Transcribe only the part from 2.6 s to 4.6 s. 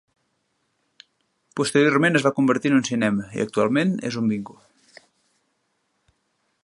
en un cinema i actualment és un bingo.